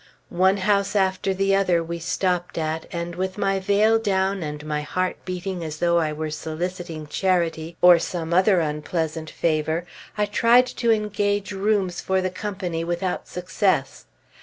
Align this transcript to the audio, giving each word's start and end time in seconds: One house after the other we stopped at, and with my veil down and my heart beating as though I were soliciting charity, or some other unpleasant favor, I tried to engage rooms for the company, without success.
One 0.29 0.57
house 0.57 0.95
after 0.95 1.31
the 1.31 1.55
other 1.55 1.83
we 1.83 1.99
stopped 1.99 2.57
at, 2.57 2.87
and 2.91 3.13
with 3.15 3.37
my 3.37 3.59
veil 3.59 3.99
down 3.99 4.41
and 4.41 4.65
my 4.65 4.81
heart 4.81 5.15
beating 5.25 5.63
as 5.63 5.77
though 5.77 5.99
I 5.99 6.11
were 6.11 6.31
soliciting 6.31 7.05
charity, 7.05 7.77
or 7.83 7.99
some 7.99 8.33
other 8.33 8.61
unpleasant 8.61 9.29
favor, 9.29 9.85
I 10.17 10.25
tried 10.25 10.65
to 10.65 10.89
engage 10.91 11.51
rooms 11.51 12.01
for 12.01 12.19
the 12.19 12.31
company, 12.31 12.83
without 12.83 13.27
success. 13.27 14.05